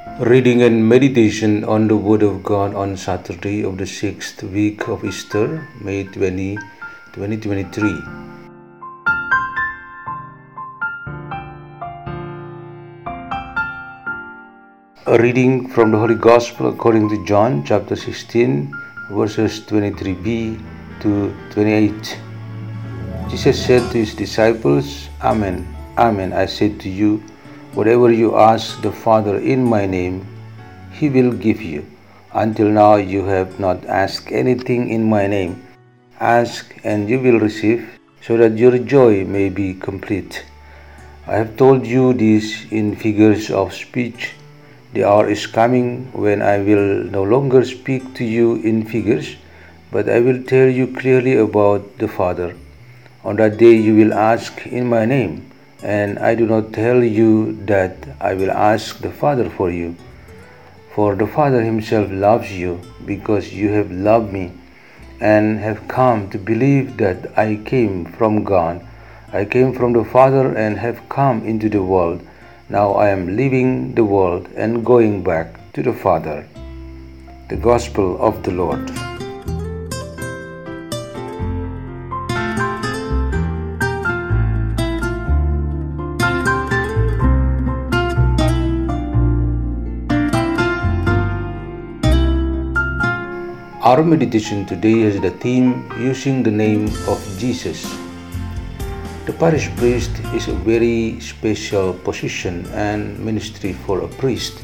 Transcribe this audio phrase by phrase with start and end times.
[0.00, 5.04] Reading and meditation on the Word of God on Saturday of the sixth week of
[5.04, 6.56] Easter, May 20,
[7.12, 8.00] 2023.
[15.06, 18.72] A reading from the Holy Gospel according to John chapter 16,
[19.10, 20.62] verses 23b
[21.02, 22.18] to 28.
[23.28, 27.22] Jesus said to his disciples, Amen, Amen, I say to you,
[27.74, 30.26] whatever you ask the Father in my name,
[30.92, 31.86] he will give you.
[32.32, 35.62] Until now you have not asked anything in my name.
[36.20, 40.44] Ask and you will receive, so that your joy may be complete.
[41.26, 44.32] I have told you this in figures of speech.
[44.92, 49.36] The hour is coming when I will no longer speak to you in figures,
[49.92, 52.56] but I will tell you clearly about the Father.
[53.24, 55.50] On that day you will ask in my name,
[55.82, 59.96] and I do not tell you that I will ask the Father for you.
[60.94, 64.52] For the Father himself loves you because you have loved me
[65.20, 68.86] and have come to believe that I came from God.
[69.32, 72.20] I came from the Father and have come into the world.
[72.68, 76.46] Now I am leaving the world and going back to the Father.
[77.48, 78.90] The Gospel of the Lord.
[93.80, 97.80] Our meditation today has the theme using the name of Jesus.
[99.24, 104.60] The parish priest is a very special position and ministry for a priest.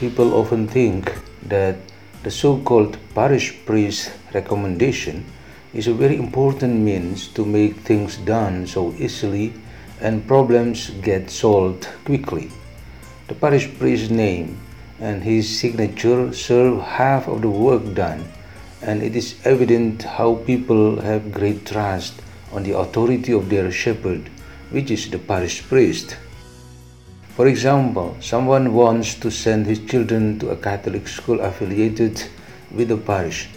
[0.00, 1.14] People often think
[1.46, 1.76] that
[2.24, 5.24] the so called parish priest recommendation
[5.72, 9.54] is a very important means to make things done so easily
[10.00, 12.50] and problems get solved quickly.
[13.28, 14.58] The parish priest's name
[15.02, 18.22] and his signature serve half of the work done,
[18.82, 24.30] and it is evident how people have great trust on the authority of their shepherd,
[24.70, 26.16] which is the parish priest.
[27.34, 32.22] For example, someone wants to send his children to a Catholic school affiliated
[32.70, 33.48] with the parish,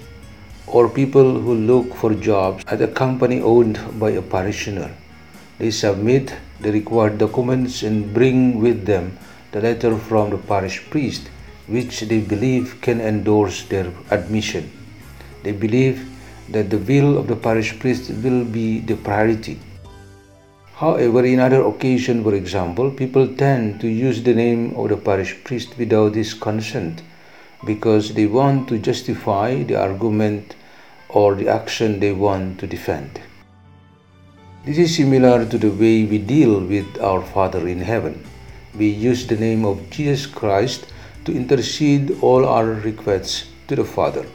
[0.65, 4.89] or people who look for jobs at a company owned by a parishioner.
[5.59, 9.17] They submit the required documents and bring with them
[9.51, 11.29] the letter from the parish priest,
[11.67, 14.71] which they believe can endorse their admission.
[15.43, 16.07] They believe
[16.49, 19.59] that the will of the parish priest will be the priority.
[20.75, 25.35] However, in other occasions, for example, people tend to use the name of the parish
[25.43, 27.01] priest without his consent
[27.65, 30.55] because they want to justify the argument
[31.09, 33.21] or the action they want to defend.
[34.65, 38.23] This is similar to the way we deal with our Father in heaven.
[38.75, 40.87] We use the name of Jesus Christ
[41.25, 44.25] to intercede all our requests to the Father.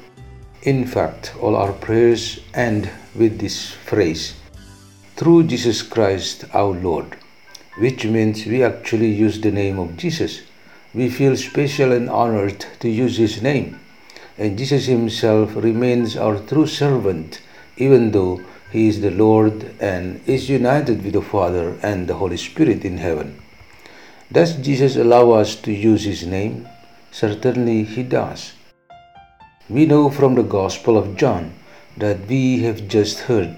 [0.62, 4.34] In fact, all our prayers end with this phrase
[5.16, 7.16] through Jesus Christ our Lord,
[7.78, 10.42] which means we actually use the name of Jesus.
[10.94, 13.78] We feel special and honored to use His name.
[14.38, 17.40] And Jesus Himself remains our true servant,
[17.76, 18.40] even though
[18.72, 22.96] He is the Lord and is united with the Father and the Holy Spirit in
[22.96, 23.40] heaven.
[24.32, 26.66] Does Jesus allow us to use His name?
[27.10, 28.52] Certainly He does.
[29.68, 31.54] We know from the Gospel of John
[31.96, 33.54] that we have just heard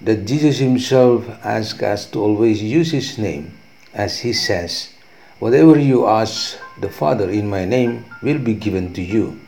[0.00, 3.58] that Jesus Himself asks us to always use His name,
[3.94, 4.90] as He says,
[5.38, 9.38] Whatever you ask the Father in my name will be given to you.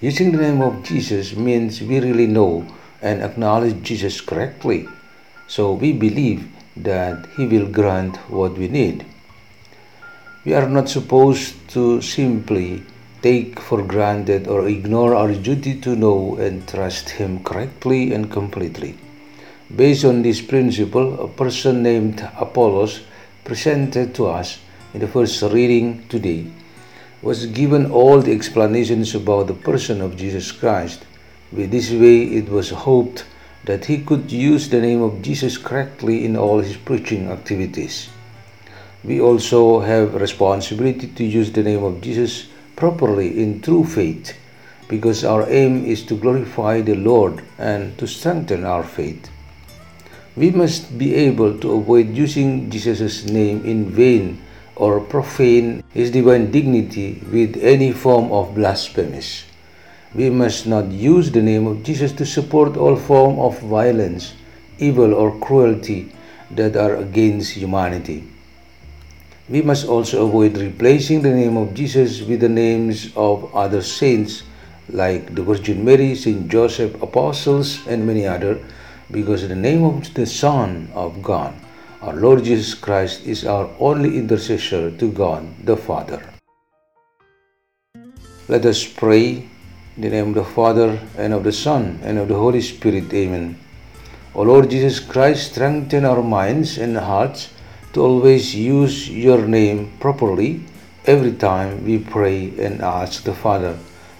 [0.00, 2.66] Using the name of Jesus means we really know
[3.02, 4.88] and acknowledge Jesus correctly,
[5.46, 9.04] so we believe that He will grant what we need.
[10.46, 12.84] We are not supposed to simply
[13.20, 18.96] take for granted or ignore our duty to know and trust Him correctly and completely.
[19.74, 23.00] Based on this principle, a person named Apollos,
[23.42, 24.60] presented to us
[24.94, 26.46] in the first reading today,
[27.22, 31.04] was given all the explanations about the person of Jesus Christ.
[31.50, 33.24] With this way, it was hoped
[33.64, 38.10] that he could use the name of Jesus correctly in all his preaching activities.
[39.06, 44.34] We also have responsibility to use the name of Jesus properly in true faith
[44.88, 49.30] because our aim is to glorify the Lord and to strengthen our faith.
[50.34, 54.42] We must be able to avoid using Jesus' name in vain
[54.74, 59.44] or profane his divine dignity with any form of blasphemies.
[60.16, 64.34] We must not use the name of Jesus to support all form of violence,
[64.78, 66.10] evil or cruelty
[66.50, 68.24] that are against humanity.
[69.48, 74.42] We must also avoid replacing the name of Jesus with the names of other saints
[74.90, 78.58] like the Virgin Mary, Saint Joseph, apostles, and many other,
[79.10, 81.54] because the name of the Son of God,
[82.02, 86.22] our Lord Jesus Christ, is our only intercessor to God the Father.
[88.48, 89.46] Let us pray
[89.96, 93.14] in the name of the Father, and of the Son, and of the Holy Spirit.
[93.14, 93.58] Amen.
[94.34, 97.50] O Lord Jesus Christ, strengthen our minds and hearts
[97.96, 100.60] to always use your name properly
[101.06, 103.72] every time we pray and ask the Father.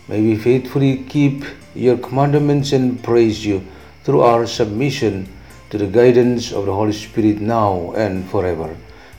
[0.08, 1.44] May we faithfully keep
[1.74, 3.60] your commandments and praise you
[4.02, 5.28] through our submission
[5.68, 8.74] to the guidance of the Holy Spirit now and forever.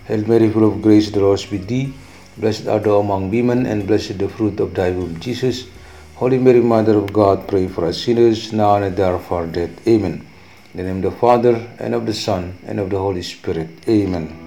[0.06, 1.94] Hail Mary, full of grace, the Lord is with thee.
[2.38, 5.68] Blessed art thou among women, and blessed the fruit of thy womb, Jesus.
[6.16, 9.32] Holy Mary, Mother of God, pray for us sinners, now and at the hour of
[9.32, 9.88] our death.
[9.88, 10.26] Amen.
[10.74, 13.70] In the name of the Father, and of the Son, and of the Holy Spirit.
[13.88, 14.47] Amen.